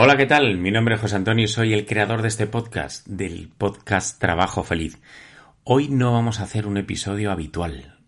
[0.00, 0.58] Hola, ¿qué tal?
[0.58, 4.62] Mi nombre es José Antonio y soy el creador de este podcast, del podcast Trabajo
[4.62, 5.00] Feliz.
[5.64, 7.98] Hoy no vamos a hacer un episodio habitual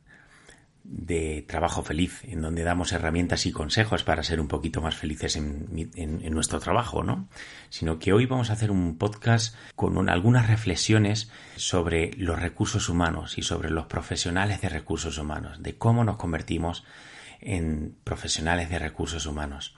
[0.85, 5.35] de Trabajo Feliz, en donde damos herramientas y consejos para ser un poquito más felices
[5.35, 7.29] en, nuestro trabajo, ¿no?
[7.71, 13.37] Sino que hoy vamos a hacer un podcast con algunas reflexiones sobre los recursos humanos
[13.37, 16.85] y sobre los profesionales de recursos humanos, de cómo nos convertimos
[18.05, 19.75] profesionales de recursos humanos.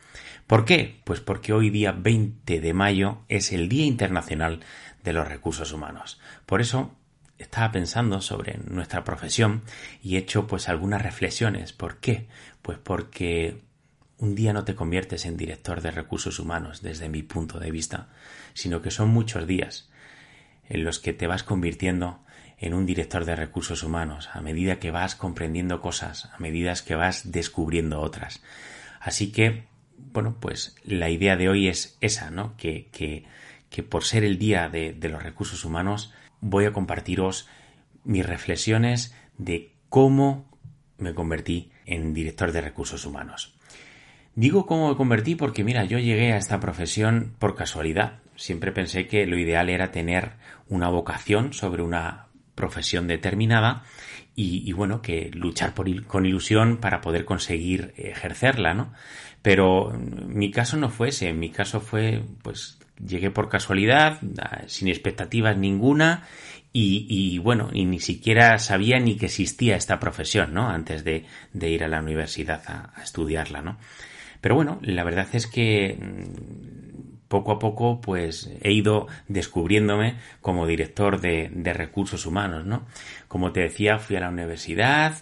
[0.46, 1.00] ¿Por qué?
[1.04, 4.60] Pues porque hoy día 20 de mayo es el Día Internacional
[5.04, 6.20] de los Recursos Humanos.
[6.46, 6.94] Por eso
[7.38, 9.62] estaba pensando sobre nuestra profesión
[10.02, 11.72] y he hecho pues algunas reflexiones.
[11.72, 12.28] ¿Por qué?
[12.62, 13.60] Pues porque
[14.18, 18.08] un día no te conviertes en director de recursos humanos desde mi punto de vista,
[18.54, 19.90] sino que son muchos días
[20.68, 22.20] en los que te vas convirtiendo
[22.62, 26.94] en un director de recursos humanos a medida que vas comprendiendo cosas, a medida que
[26.94, 28.40] vas descubriendo otras.
[29.00, 29.64] Así que,
[29.98, 32.56] bueno, pues la idea de hoy es esa, ¿no?
[32.56, 33.24] Que, que,
[33.68, 37.48] que por ser el día de, de los recursos humanos, voy a compartiros
[38.04, 40.48] mis reflexiones de cómo
[40.98, 43.58] me convertí en director de recursos humanos.
[44.36, 48.20] Digo cómo me convertí porque mira, yo llegué a esta profesión por casualidad.
[48.36, 50.34] Siempre pensé que lo ideal era tener
[50.68, 53.84] una vocación sobre una profesión determinada
[54.34, 58.92] y, bueno, que luchar por, con ilusión para poder conseguir ejercerla, ¿no?
[59.42, 64.20] Pero mi caso no fue ese, mi caso fue pues llegué por casualidad,
[64.66, 66.24] sin expectativas ninguna
[66.74, 70.70] y, bueno, y ni siquiera sabía ni que existía esta profesión, ¿no?
[70.70, 73.78] Antes de, ir a la universidad a, estudiarla, ¿no?
[74.40, 76.91] Pero bueno, la verdad es que mm,
[77.32, 82.84] poco a poco pues he ido descubriéndome como director de, recursos humanos, ¿no?
[83.26, 85.14] Como te decía, fui a la universidad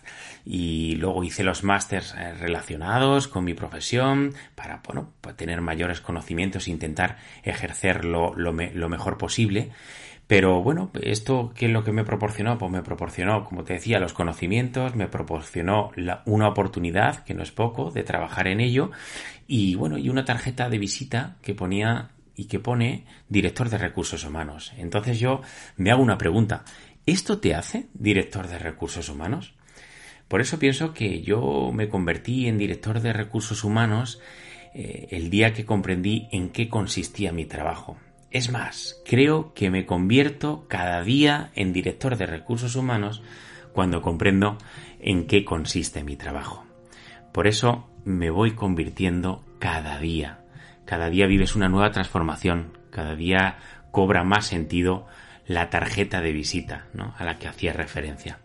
[0.44, 6.00] y luego hice los másters eh, relacionados con mi profesión para, bueno, para tener mayores
[6.00, 9.70] conocimientos e intentar ejercerlo lo, lo mejor posible.
[10.30, 12.56] Pero bueno, esto qué es lo que me proporcionó?
[12.56, 15.90] Pues me proporcionó, como te decía, los conocimientos, me proporcionó
[16.24, 18.92] una oportunidad, que no es poco, de trabajar en ello,
[19.48, 24.24] y bueno, y una tarjeta de visita que ponía y que pone director de recursos
[24.24, 24.72] humanos.
[24.78, 25.40] Entonces yo
[25.76, 26.62] me hago una pregunta.
[27.06, 29.54] ¿Esto te hace director de recursos humanos?
[30.28, 34.20] Por eso pienso que yo me convertí en director de recursos humanos
[34.74, 37.98] eh, el día que comprendí en qué consistía mi trabajo.
[38.30, 43.22] Es más, creo que me convierto cada día en director de recursos humanos
[43.72, 44.56] cuando comprendo
[45.00, 46.64] en qué consiste mi trabajo.
[47.32, 50.44] Por eso me voy convirtiendo cada día.
[50.84, 53.58] Cada día vives una nueva transformación, cada día
[53.90, 55.06] cobra más sentido
[55.46, 56.86] la tarjeta de visita
[57.16, 58.38] a la que hacía referencia.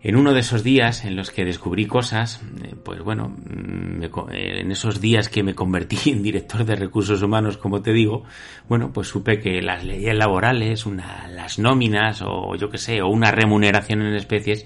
[0.00, 4.60] En uno de esos días en los que descubrí cosas, eh, pues bueno, mm, eh,
[4.60, 8.22] en esos días que me convertí en director de recursos humanos, como te digo,
[8.68, 13.08] bueno, pues supe que las leyes laborales, una, las nóminas o yo qué sé, o
[13.08, 14.64] una remuneración en especies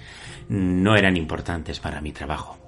[0.49, 2.62] no eran importantes para mi trabajo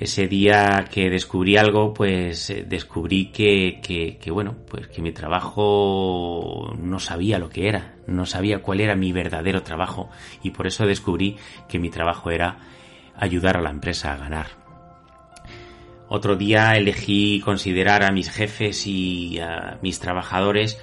[0.00, 6.74] ese día que descubrí algo, pues eh, descubrí que, que, bueno, pues que mi trabajo
[6.78, 10.08] no sabía lo que era, no sabía cuál era mi verdadero trabajo
[10.42, 11.36] y por eso descubrí
[11.68, 12.56] que mi trabajo era
[13.14, 14.46] ayudar a la empresa a ganar.
[16.08, 20.80] Otro día elegí considerar a mis jefes y a mis trabajadores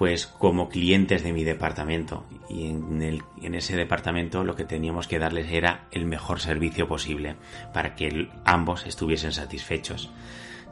[0.00, 5.52] pues como clientes de mi departamento y en, ese departamento lo que teníamos que darles
[5.52, 7.36] era el mejor servicio posible
[7.74, 10.10] para que ambos estuviesen satisfechos.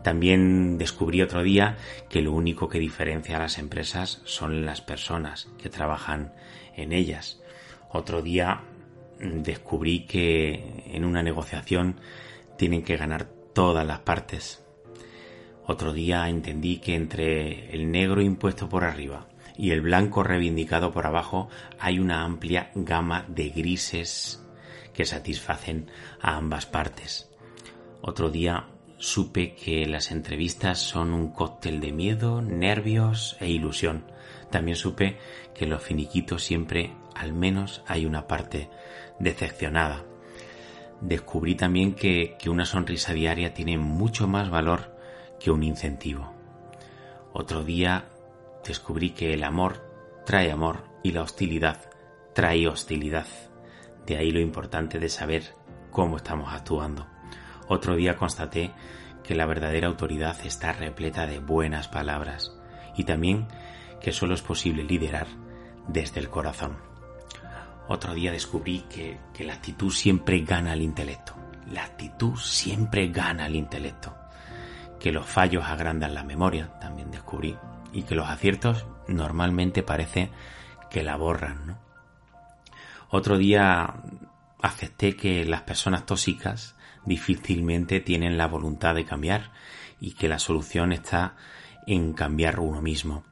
[0.02, 1.76] También descubrí otro día
[2.08, 6.32] que lo único que diferencia a las empresas son las personas que trabajan
[6.74, 7.38] en ellas.
[7.90, 8.62] Otro día
[9.20, 12.00] descubrí que en una negociación
[12.56, 14.64] tienen que ganar todas las partes
[15.68, 21.06] otro día entendí que entre el negro impuesto por arriba y el blanco reivindicado por
[21.06, 24.42] abajo hay una amplia gama de grises
[24.94, 25.90] que satisfacen
[26.22, 27.28] a ambas partes.
[28.00, 28.64] Otro día
[28.96, 34.06] supe que las entrevistas son un cóctel de miedo, nervios e ilusión.
[34.50, 35.18] También supe
[35.54, 38.70] que en los finiquitos siempre al menos hay una parte
[39.18, 40.06] decepcionada.
[41.02, 44.96] Descubrí también que, que una sonrisa diaria tiene mucho más valor
[45.38, 46.32] que un incentivo.
[47.32, 48.06] Otro día
[48.66, 49.84] descubrí que el amor
[50.24, 51.88] trae amor y la hostilidad
[52.34, 53.26] trae hostilidad.
[54.06, 55.54] De ahí lo importante de saber
[55.90, 57.06] cómo estamos actuando.
[57.66, 58.72] Otro día constaté
[59.24, 62.56] que la verdadera autoridad está repleta de buenas palabras
[62.96, 63.48] y también
[64.00, 65.26] que solo es posible liderar
[65.88, 66.78] desde el corazón.
[67.88, 71.34] Otro día descubrí que, que la actitud siempre gana al intelecto.
[71.72, 74.17] La actitud siempre gana al intelecto
[75.00, 77.56] que los fallos agrandan la memoria, también descubrí,
[77.92, 80.30] y que los aciertos normalmente parece
[80.90, 81.78] que la borran, ¿no?
[83.10, 83.94] Otro día
[84.60, 89.50] acepté que las personas tóxicas difícilmente tienen la voluntad de cambiar
[90.00, 91.34] y que la solución está
[91.86, 93.24] en cambiar uno mismo.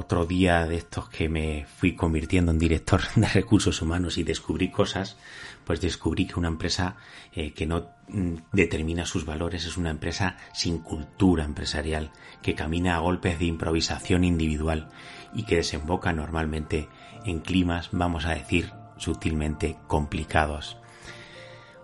[0.00, 4.70] Otro día de estos que me fui convirtiendo en director de recursos humanos y descubrí
[4.70, 5.16] cosas,
[5.64, 6.94] pues descubrí que una empresa
[7.32, 12.12] eh, que no mm, determina sus valores es una empresa sin cultura empresarial,
[12.42, 14.88] que camina a golpes de improvisación individual
[15.34, 16.88] y que desemboca normalmente
[17.24, 20.76] en climas, vamos a decir, sutilmente complicados.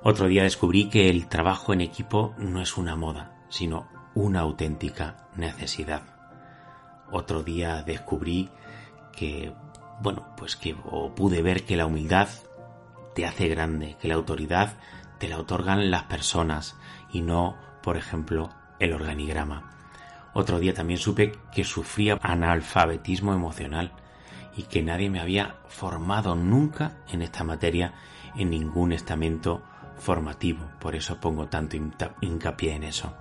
[0.05, 5.27] Otro día descubrí que el trabajo en equipo no es una moda, sino una auténtica
[5.35, 6.14] necesidad.
[7.11, 8.51] Otro día descubrí
[9.17, 9.53] que,
[10.01, 12.29] bueno, pues que o pude ver que la humildad
[13.15, 14.75] te hace grande, que la autoridad
[15.19, 16.77] te la otorgan las personas
[17.13, 19.71] y no, por ejemplo, el organigrama.
[20.33, 23.93] Otro día también supe que sufría analfabetismo emocional
[24.57, 27.95] y que nadie me había formado nunca en esta materia
[28.37, 29.63] en ningún estamento
[29.97, 31.77] formativo, por eso pongo tanto
[32.21, 33.15] hincapié en eso.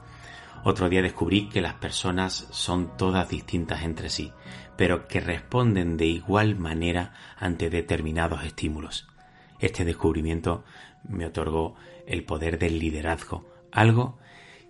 [0.65, 4.31] Otro día descubrí que las personas son todas distintas entre sí,
[4.77, 9.07] pero que responden de igual manera ante determinados estímulos.
[9.59, 10.63] Este descubrimiento
[11.03, 11.75] me otorgó
[12.07, 14.17] el poder del liderazgo, algo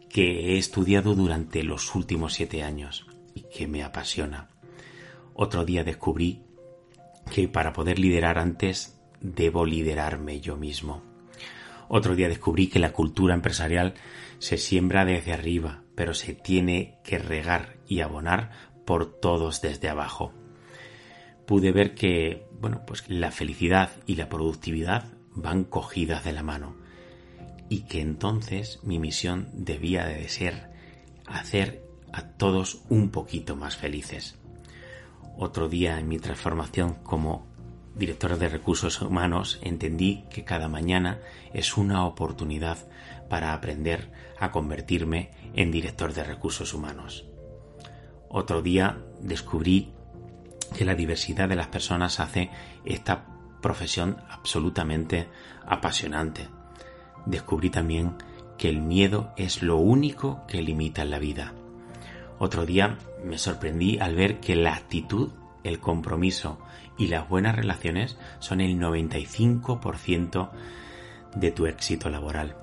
[0.10, 3.06] que he estudiado durante los últimos siete años
[3.36, 4.50] y que me apasiona.
[5.36, 6.44] Otro día descubrí
[7.31, 11.01] que para poder liderar antes debo liderarme yo mismo.
[11.88, 13.94] Otro día descubrí que la cultura empresarial
[14.39, 18.51] se siembra desde arriba, pero se tiene que regar y abonar
[18.86, 20.34] por todos desde abajo.
[21.45, 25.06] Pude ver que, bueno, pues la felicidad y la productividad
[25.36, 26.75] van cogidas de la mano
[27.69, 30.72] y que entonces mi misión debía de ser
[31.25, 34.38] hacer a todos un poquito más felices.
[35.38, 37.48] Otro día en mi transformación como
[37.96, 41.19] director de recursos humanos, entendí que cada mañana
[41.54, 42.78] es una oportunidad
[43.33, 47.25] para aprender a convertirme en director de recursos humanos.
[48.30, 49.91] Otro día descubrí
[50.77, 52.51] que la diversidad de las personas hace
[52.85, 53.25] esta
[53.59, 55.30] profesión absolutamente
[55.65, 56.47] apasionante.
[57.25, 58.18] Descubrí también
[58.56, 61.53] que el miedo es lo único que limita la vida.
[62.38, 65.31] Otro día me sorprendí al ver que la actitud
[65.63, 66.59] el compromiso
[67.00, 70.51] y las buenas relaciones son el 95%
[71.33, 72.57] de tu éxito laboral.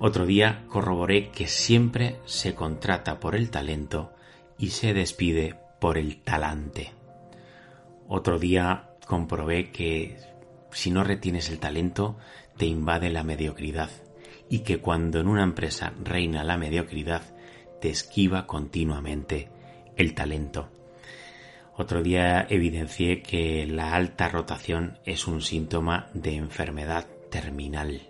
[0.00, 4.12] Otro día corroboré que siempre se contrata por el talento
[4.56, 6.92] y se despide por el talante.
[8.06, 10.16] Otro día comprobé que
[10.70, 12.16] si no retienes el talento
[12.56, 13.90] te invade la mediocridad
[14.48, 17.22] y que cuando en una empresa reina la mediocridad
[17.80, 19.48] te esquiva continuamente
[19.96, 20.68] el talento.
[21.76, 28.00] Otro día evidencié que la alta rotación es un síntoma de enfermedad terminal.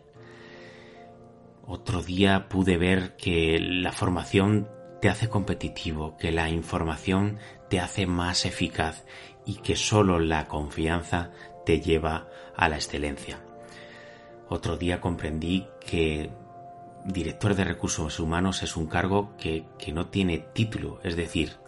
[1.70, 4.70] Otro día pude ver que la formación
[5.02, 7.36] te hace competitivo, que la información
[7.68, 9.04] te hace más eficaz
[9.44, 11.30] y que solo la confianza
[11.66, 12.26] te lleva
[12.56, 13.44] a la excelencia.
[14.48, 16.30] Otro día comprendí que
[17.04, 21.58] director de recursos humanos es un cargo que, que no tiene título, es decir,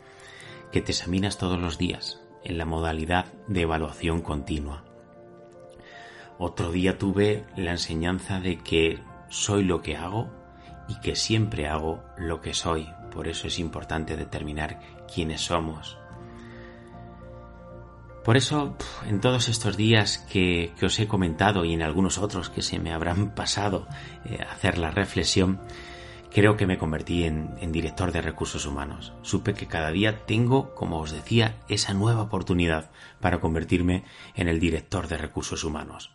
[0.73, 4.83] que te examinas todos los días en la modalidad de evaluación continua.
[6.39, 10.31] Otro día tuve la enseñanza de que soy lo que hago
[10.89, 12.93] y que siempre hago lo que soy.
[13.11, 14.79] Por eso es importante determinar
[15.13, 15.97] quiénes somos.
[18.25, 22.61] Por eso, en todos estos días que, os he comentado y en algunos otros que
[22.61, 23.87] se me habrán pasado
[24.27, 25.61] eh, hacer la reflexión,
[26.33, 29.13] Creo que me convertí en, director de recursos humanos.
[29.23, 34.05] Supe que cada día tengo, como os decía, esa nueva oportunidad para convertirme
[34.37, 36.13] en el director de recursos humanos.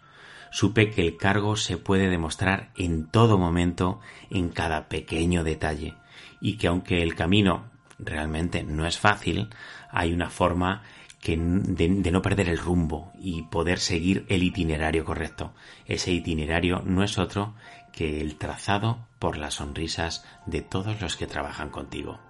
[0.55, 5.95] Supe que el cargo se puede demostrar en todo momento, en cada pequeño detalle,
[6.39, 7.65] y que aunque el camino
[8.00, 9.50] realmente no es fácil,
[9.91, 10.83] hay una forma
[11.25, 15.53] de, no perder el rumbo y poder seguir el itinerario correcto.
[15.88, 17.55] Ese itinerario no es otro
[17.91, 22.21] que el trazado por las sonrisas de todos los que trabajan contigo.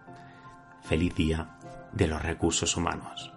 [0.82, 1.60] Feliz día
[1.94, 3.32] de los recursos humanos.